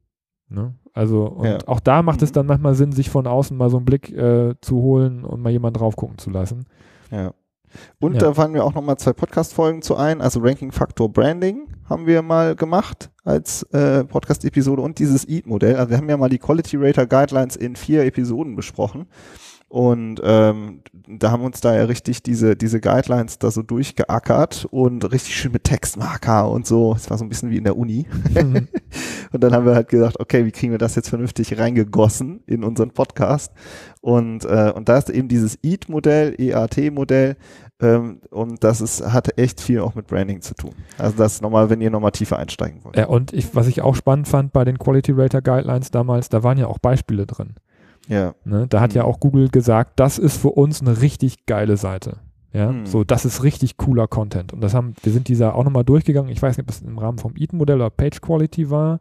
[0.49, 0.75] Ne?
[0.93, 1.59] Also, und ja.
[1.67, 2.35] auch da macht es mhm.
[2.35, 5.51] dann manchmal Sinn, sich von außen mal so einen Blick äh, zu holen und mal
[5.51, 6.67] jemand drauf gucken zu lassen.
[7.11, 7.35] Ja.
[8.01, 8.21] Und ja.
[8.21, 10.21] da fallen wir auch nochmal zwei Podcast-Folgen zu ein.
[10.21, 15.77] Also Ranking Factor Branding haben wir mal gemacht als äh, Podcast-Episode und dieses EAT-Modell.
[15.77, 19.07] Also wir haben ja mal die Quality Rater Guidelines in vier Episoden besprochen.
[19.69, 25.13] Und ähm, da haben uns da ja richtig diese, diese Guidelines da so durchgeackert und
[25.13, 26.95] richtig schön mit Textmarker und so.
[26.95, 28.07] Es war so ein bisschen wie in der Uni.
[28.33, 28.69] Mhm.
[29.33, 32.65] und dann haben wir halt gedacht, okay, wie kriegen wir das jetzt vernünftig reingegossen in
[32.65, 33.53] unseren Podcast?
[34.01, 37.37] Und, äh, und da ist eben dieses EAT-Modell, EAT-Modell,
[37.81, 40.73] ähm, und das ist, hat echt viel auch mit Branding zu tun.
[40.97, 42.97] Also das nochmal, wenn ihr nochmal tiefer einsteigen wollt.
[42.97, 46.43] Ja, und ich, was ich auch spannend fand bei den Quality Rater Guidelines damals, da
[46.43, 47.55] waren ja auch Beispiele drin.
[48.09, 48.35] Ja.
[48.45, 48.97] Ne, da hat mhm.
[48.97, 52.17] ja auch Google gesagt, das ist für uns eine richtig geile Seite.
[52.53, 52.87] Ja, mhm.
[52.87, 54.53] so, das ist richtig cooler Content.
[54.53, 56.33] Und das haben, wir sind dieser auch nochmal durchgegangen.
[56.33, 59.01] Ich weiß nicht, ob es im Rahmen vom Eaton-Modell oder Page Quality war.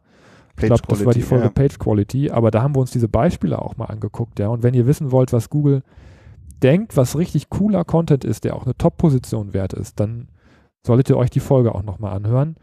[0.54, 1.50] Page ich glaube, das war die Folge ja.
[1.50, 4.48] Page Quality, aber da haben wir uns diese Beispiele auch mal angeguckt, ja.
[4.48, 5.82] Und wenn ihr wissen wollt, was Google
[6.62, 10.28] denkt, was richtig cooler Content ist, der auch eine Top-Position wert ist, dann
[10.86, 12.56] solltet ihr euch die Folge auch nochmal anhören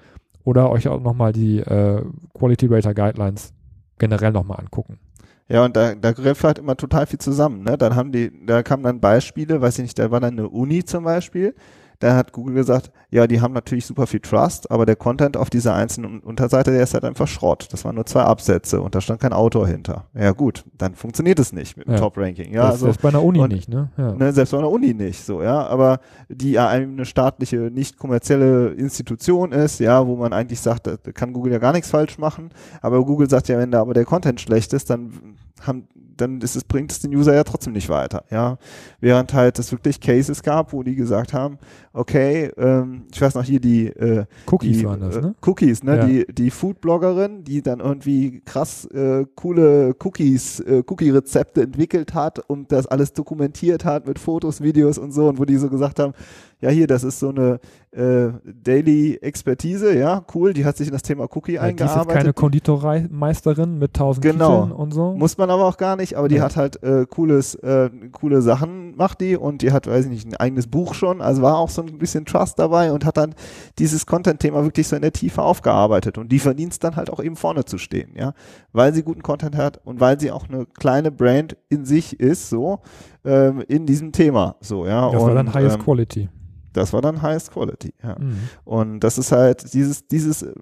[0.44, 2.02] oder euch auch nochmal die äh,
[2.34, 3.54] Quality Rater Guidelines
[3.98, 5.00] generell nochmal angucken.
[5.48, 7.64] Ja, und da, da greift halt immer total viel zusammen.
[7.64, 7.78] Ne?
[7.78, 10.84] Dann haben die, da kamen dann Beispiele, weiß ich nicht, da war dann eine Uni
[10.84, 11.54] zum Beispiel,
[12.00, 15.50] da hat Google gesagt, ja, die haben natürlich super viel Trust, aber der Content auf
[15.50, 17.68] dieser einzelnen Unterseite, der ist halt einfach Schrott.
[17.72, 20.06] Das waren nur zwei Absätze und da stand kein Autor hinter.
[20.14, 22.00] Ja gut, dann funktioniert es nicht mit dem ja.
[22.00, 22.54] Top-Ranking.
[22.54, 23.90] Ja, also, selbst bei einer Uni und, nicht, ne?
[23.98, 24.14] Ja.
[24.14, 24.34] ne?
[24.34, 25.66] Selbst bei einer Uni nicht, so, ja.
[25.66, 30.98] Aber die ja eine staatliche, nicht kommerzielle Institution ist, ja, wo man eigentlich sagt, da
[31.14, 32.50] kann Google ja gar nichts falsch machen.
[32.82, 35.14] Aber Google sagt ja, wenn da aber der Content schlecht ist, dann
[35.62, 38.58] haben dann ist es, bringt es den User ja trotzdem nicht weiter, ja.
[39.00, 41.58] Während halt es wirklich Cases gab, wo die gesagt haben,
[41.94, 45.36] okay, ähm, ich weiß noch hier die äh, Cookies die, waren das, ne?
[45.36, 45.98] Äh, Cookies, ne?
[45.98, 46.06] Ja.
[46.06, 52.72] Die, die Foodbloggerin, die dann irgendwie krass äh, coole Cookies, äh, Cookie-Rezepte entwickelt hat und
[52.72, 56.14] das alles dokumentiert hat mit Fotos, Videos und so und wo die so gesagt haben,
[56.62, 57.60] ja hier, das ist so eine
[57.92, 62.06] äh, Daily Expertise, ja, cool, die hat sich in das Thema Cookie ja, eingearbeitet.
[62.06, 64.64] Die ist keine Konditoreimeisterin mit tausend genau.
[64.64, 65.14] Kieseln und so.
[65.14, 66.44] Muss man aber auch gar nicht, aber die ja.
[66.44, 70.28] hat halt äh, cooles, äh, coole Sachen macht die und die hat, weiß ich nicht,
[70.28, 73.36] ein eigenes Buch schon, also war auch so ein bisschen Trust dabei und hat dann
[73.80, 77.22] dieses Content-Thema wirklich so in der Tiefe aufgearbeitet und die verdient es dann halt auch
[77.22, 78.34] eben vorne zu stehen, ja,
[78.74, 82.50] weil sie guten Content hat und weil sie auch eine kleine Brand in sich ist,
[82.50, 82.82] so,
[83.24, 85.12] ähm, in diesem Thema, so, ja.
[85.12, 86.30] Das und, war dann Highest ähm, Quality.
[86.76, 88.18] Das war dann Highest Quality, ja.
[88.20, 88.38] Mhm.
[88.64, 90.54] Und das ist halt dieses, dieses, äh,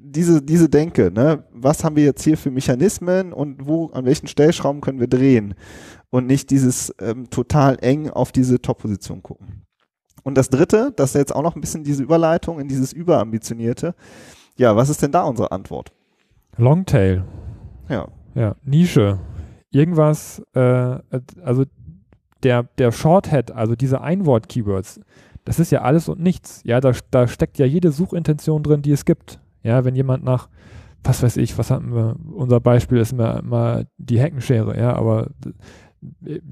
[0.00, 1.44] diese, diese Denke, ne?
[1.52, 5.54] Was haben wir jetzt hier für Mechanismen und wo, an welchen Stellschrauben können wir drehen?
[6.10, 9.66] Und nicht dieses ähm, total eng auf diese Top-Position gucken.
[10.24, 13.94] Und das dritte, das ist jetzt auch noch ein bisschen diese Überleitung in dieses Überambitionierte.
[14.56, 15.92] Ja, was ist denn da unsere Antwort?
[16.56, 17.24] Longtail.
[17.88, 18.08] Ja.
[18.34, 19.18] Ja, Nische.
[19.70, 20.98] Irgendwas, äh,
[21.42, 21.64] also
[22.42, 25.00] der, der Shorthead, also diese Einwort-Keywords,
[25.48, 26.60] das ist ja alles und nichts.
[26.64, 29.40] Ja, da, da steckt ja jede Suchintention drin, die es gibt.
[29.62, 30.50] Ja, wenn jemand nach,
[31.02, 35.28] was weiß ich, was hatten wir, unser Beispiel ist immer, immer die Heckenschere, ja, aber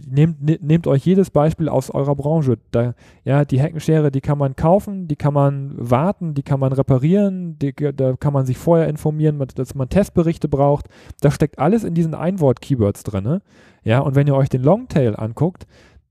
[0.09, 2.57] nehmt, ne, nehmt euch jedes Beispiel aus eurer Branche.
[2.71, 6.73] Da, ja, die Heckenschere, die kann man kaufen, die kann man warten, die kann man
[6.73, 10.89] reparieren, die, da kann man sich vorher informieren, dass man Testberichte braucht.
[11.21, 13.41] Das steckt alles in diesen Einwort-Keywords drin.
[13.85, 15.67] Ja, und wenn ihr euch den Longtail anguckt,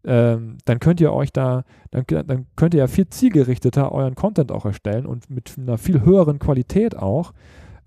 [0.05, 4.51] ähm, dann könnt ihr euch da, dann, dann könnt ihr ja viel zielgerichteter euren Content
[4.51, 7.33] auch erstellen und mit einer viel höheren Qualität auch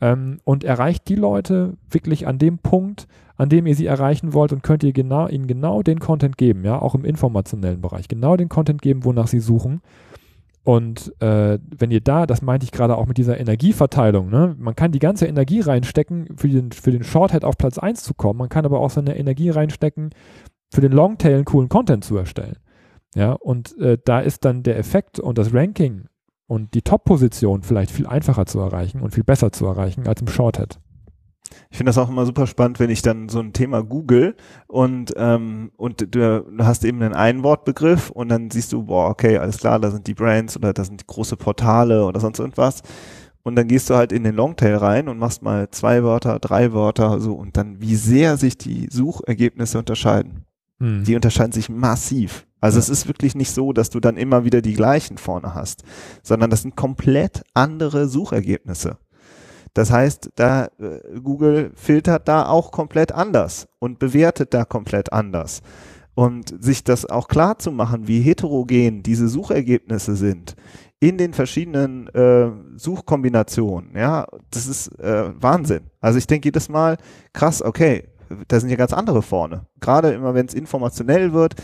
[0.00, 4.52] ähm, und erreicht die Leute wirklich an dem Punkt, an dem ihr sie erreichen wollt
[4.52, 8.36] und könnt ihr genau, ihnen genau den Content geben, ja, auch im informationellen Bereich, genau
[8.36, 9.80] den Content geben, wonach sie suchen.
[10.64, 14.54] Und äh, wenn ihr da, das meinte ich gerade auch mit dieser Energieverteilung, ne?
[14.58, 18.12] man kann die ganze Energie reinstecken, für den, für den Shorthead auf Platz 1 zu
[18.12, 20.10] kommen, man kann aber auch seine Energie reinstecken,
[20.70, 22.58] für den Longtail coolen Content zu erstellen.
[23.14, 26.08] Ja, und äh, da ist dann der Effekt und das Ranking
[26.46, 30.28] und die Top-Position vielleicht viel einfacher zu erreichen und viel besser zu erreichen als im
[30.28, 30.78] Shorthead.
[31.70, 35.14] Ich finde das auch immer super spannend, wenn ich dann so ein Thema google und,
[35.16, 39.78] ähm, und du, hast eben einen Einwortbegriff und dann siehst du, boah, okay, alles klar,
[39.78, 42.82] da sind die Brands oder da sind die große Portale oder sonst irgendwas.
[43.42, 46.72] Und dann gehst du halt in den Longtail rein und machst mal zwei Wörter, drei
[46.72, 50.44] Wörter, so und dann, wie sehr sich die Suchergebnisse unterscheiden.
[50.80, 51.04] Hm.
[51.04, 52.46] Die unterscheiden sich massiv.
[52.60, 52.80] Also ja.
[52.80, 55.82] es ist wirklich nicht so, dass du dann immer wieder die gleichen vorne hast,
[56.22, 58.98] sondern das sind komplett andere Suchergebnisse.
[59.74, 65.62] Das heißt, da äh, Google filtert da auch komplett anders und bewertet da komplett anders.
[66.14, 70.56] Und sich das auch klar zu machen, wie heterogen diese Suchergebnisse sind
[71.00, 75.82] in den verschiedenen äh, Suchkombinationen, ja, das ist äh, Wahnsinn.
[76.00, 76.96] Also ich denke jedes Mal,
[77.32, 78.08] krass, okay,
[78.48, 79.66] da sind ja ganz andere vorne.
[79.80, 81.54] Gerade immer, wenn es informationell wird,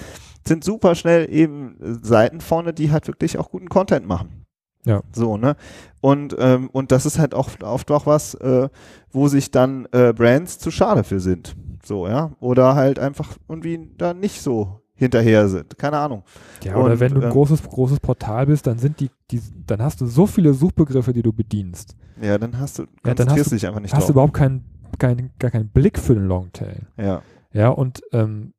[0.47, 4.45] sind super schnell eben Seiten vorne, die halt wirklich auch guten Content machen.
[4.85, 5.03] Ja.
[5.13, 5.57] So, ne?
[6.01, 8.69] Und, ähm, und das ist halt auch oft auch was, äh,
[9.11, 11.57] wo sich dann äh, Brands zu schade für sind.
[11.83, 12.33] So, ja.
[12.41, 15.77] Oder halt einfach irgendwie da nicht so hinterher sind.
[15.79, 16.23] Keine Ahnung.
[16.63, 19.41] Ja, oder und, wenn du ein ähm, großes, großes Portal bist, dann sind die, die,
[19.67, 21.97] dann hast du so viele Suchbegriffe, die du bedienst.
[22.21, 24.07] Ja, dann hast du, ja, dann hast du, dich einfach nicht Hast drauf.
[24.07, 24.65] du überhaupt keinen,
[24.99, 26.87] keinen, gar keinen Blick für den Longtail.
[26.97, 27.23] Ja.
[27.53, 28.53] Ja, und ähm,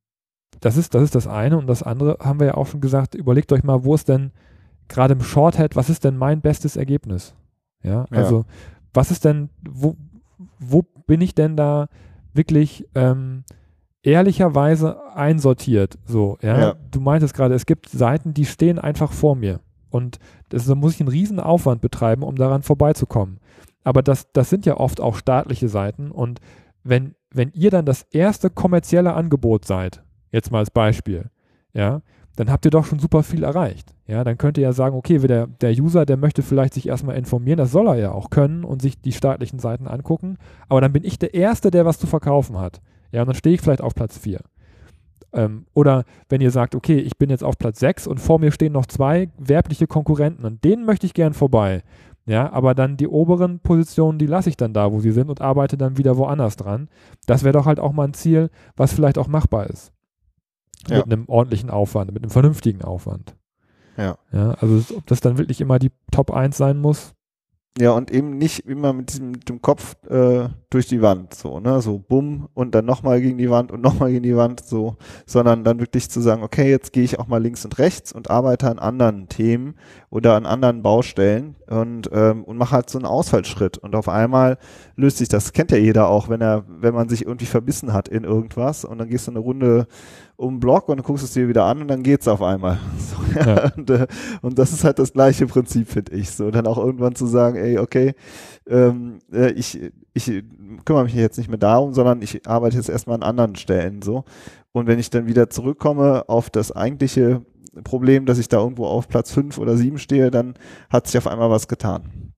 [0.61, 1.57] das ist, das ist das eine.
[1.57, 4.31] Und das andere haben wir ja auch schon gesagt, überlegt euch mal, wo ist denn
[4.87, 7.35] gerade im Shorthead, was ist denn mein bestes Ergebnis?
[7.83, 8.45] Ja, also ja.
[8.93, 9.95] was ist denn, wo,
[10.59, 11.87] wo bin ich denn da
[12.33, 13.43] wirklich ähm,
[14.01, 15.97] ehrlicherweise einsortiert?
[16.05, 16.59] So, ja?
[16.59, 16.75] ja.
[16.89, 19.59] Du meintest gerade, es gibt Seiten, die stehen einfach vor mir.
[19.89, 20.19] Und
[20.49, 23.39] das, da muss ich einen riesen Aufwand betreiben, um daran vorbeizukommen.
[23.85, 26.11] Aber das, das sind ja oft auch staatliche Seiten.
[26.11, 26.41] Und
[26.83, 31.29] wenn, wenn ihr dann das erste kommerzielle Angebot seid, jetzt mal als Beispiel,
[31.73, 32.01] ja,
[32.35, 33.93] dann habt ihr doch schon super viel erreicht.
[34.07, 37.15] Ja, dann könnt ihr ja sagen, okay, der, der User, der möchte vielleicht sich erstmal
[37.15, 40.91] informieren, das soll er ja auch können und sich die staatlichen Seiten angucken, aber dann
[40.91, 42.81] bin ich der Erste, der was zu verkaufen hat.
[43.11, 44.41] Ja, und dann stehe ich vielleicht auf Platz 4.
[45.31, 48.51] Ähm, oder wenn ihr sagt, okay, ich bin jetzt auf Platz 6 und vor mir
[48.51, 51.83] stehen noch zwei werbliche Konkurrenten und denen möchte ich gern vorbei.
[52.27, 55.41] Ja, aber dann die oberen Positionen, die lasse ich dann da, wo sie sind und
[55.41, 56.89] arbeite dann wieder woanders dran.
[57.27, 59.91] Das wäre doch halt auch mal ein Ziel, was vielleicht auch machbar ist.
[60.87, 60.97] Ja.
[60.97, 63.35] Mit einem ordentlichen Aufwand, mit einem vernünftigen Aufwand.
[63.97, 64.17] Ja.
[64.31, 67.14] Ja, also ob das dann wirklich immer die Top 1 sein muss,
[67.77, 71.59] ja, und eben nicht immer mit diesem mit dem Kopf äh, durch die Wand, so,
[71.59, 74.95] ne, so bumm und dann nochmal gegen die Wand und nochmal gegen die Wand, so,
[75.25, 78.29] sondern dann wirklich zu sagen, okay, jetzt gehe ich auch mal links und rechts und
[78.29, 79.75] arbeite an anderen Themen
[80.09, 83.77] oder an anderen Baustellen und, ähm, und mache halt so einen Ausfallschritt.
[83.77, 84.57] Und auf einmal
[84.95, 88.07] löst sich das, kennt ja jeder auch, wenn er, wenn man sich irgendwie verbissen hat
[88.07, 89.87] in irgendwas und dann gehst du eine Runde
[90.37, 92.41] um den Block und dann guckst du es dir wieder an und dann geht's auf
[92.41, 92.79] einmal.
[92.97, 93.45] So, ja.
[93.45, 93.71] Ja.
[93.77, 94.07] Und, äh,
[94.41, 96.31] und, das ist halt das gleiche Prinzip, finde ich.
[96.31, 98.15] So, dann auch irgendwann zu sagen, ey, okay,
[98.67, 99.79] ähm, äh, ich,
[100.13, 100.43] ich
[100.85, 104.23] kümmere mich jetzt nicht mehr darum, sondern ich arbeite jetzt erstmal an anderen Stellen so.
[104.71, 107.45] Und wenn ich dann wieder zurückkomme auf das eigentliche
[107.83, 110.55] Problem, dass ich da irgendwo auf Platz fünf oder sieben stehe, dann
[110.89, 112.33] hat sich auf einmal was getan.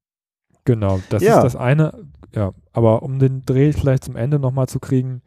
[0.66, 1.38] Genau, das ja.
[1.38, 2.08] ist das eine.
[2.36, 5.22] Ja, aber um den Dreh vielleicht zum Ende nochmal zu kriegen,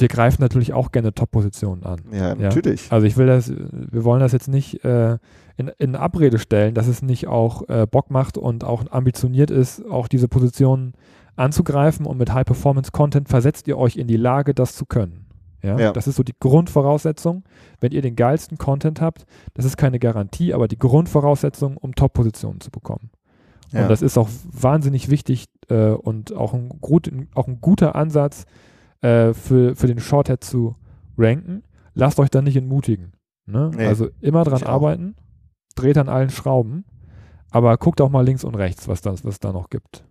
[0.00, 2.00] wir greifen natürlich auch gerne Top-Positionen an.
[2.12, 2.86] Ja, natürlich.
[2.86, 2.92] Ja?
[2.92, 5.18] Also ich will das, wir wollen das jetzt nicht äh,
[5.56, 9.84] in, in Abrede stellen, dass es nicht auch äh, Bock macht und auch ambitioniert ist,
[9.88, 10.94] auch diese Positionen
[11.36, 15.26] anzugreifen und mit High-Performance-Content versetzt ihr euch in die Lage, das zu können.
[15.62, 15.78] Ja?
[15.78, 15.92] ja?
[15.92, 17.44] Das ist so die Grundvoraussetzung.
[17.80, 22.60] Wenn ihr den geilsten Content habt, das ist keine Garantie, aber die Grundvoraussetzung, um Top-Positionen
[22.60, 23.10] zu bekommen.
[23.72, 23.82] Ja.
[23.82, 28.46] Und das ist auch wahnsinnig wichtig äh, und auch ein, gut, auch ein guter Ansatz,
[29.02, 30.76] äh, für, für den Shorthead zu
[31.16, 31.62] ranken,
[31.94, 33.12] lasst euch dann nicht entmutigen.
[33.46, 33.70] Ne?
[33.74, 35.16] Nee, also immer dran arbeiten,
[35.74, 36.84] dreht an allen Schrauben,
[37.50, 40.04] aber guckt auch mal links und rechts, was das, was da noch gibt.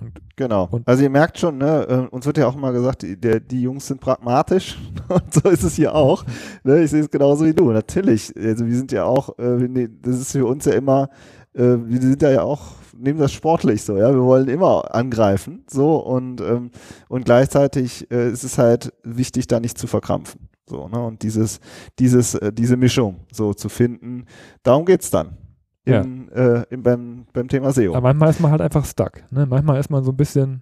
[0.00, 0.66] Und, genau.
[0.70, 3.38] Und also ihr merkt schon, ne, äh, uns wird ja auch immer gesagt, die, der,
[3.38, 6.24] die Jungs sind pragmatisch und so ist es hier auch.
[6.64, 7.70] Ne, ich sehe es genauso wie du.
[7.70, 11.10] Natürlich, also wir sind ja auch, äh, das ist für uns ja immer,
[11.54, 14.12] äh, wir sind ja auch nehmen das sportlich so, ja.
[14.12, 16.70] Wir wollen immer angreifen, so und ähm,
[17.08, 21.04] und gleichzeitig äh, ist es halt wichtig, da nicht zu verkrampfen, so ne.
[21.04, 21.60] Und dieses
[21.98, 24.26] dieses äh, diese Mischung so zu finden,
[24.62, 25.36] darum geht's dann.
[25.82, 26.58] In, ja.
[26.58, 27.94] äh, in, beim, beim Thema SEO.
[27.94, 29.22] Aber manchmal ist man halt einfach stuck.
[29.30, 29.46] Ne?
[29.46, 30.60] Manchmal ist man so ein bisschen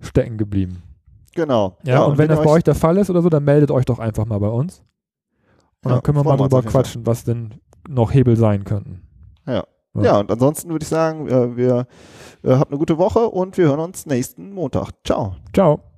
[0.00, 0.82] stecken geblieben.
[1.34, 1.78] Genau.
[1.82, 3.42] Ja, ja und, und, wenn, wenn das bei euch der Fall ist oder so, dann
[3.42, 4.84] meldet euch doch einfach mal bei uns.
[5.82, 7.54] Und ja, dann können wir mal drüber quatschen, was denn
[7.88, 9.02] noch Hebel sein könnten.
[9.46, 9.64] Ja.
[9.94, 11.86] Ja, ja und ansonsten würde ich sagen, äh, wir,
[12.42, 14.92] wir äh, habt eine gute Woche und wir hören uns nächsten Montag.
[15.04, 15.36] Ciao.
[15.52, 15.93] Ciao.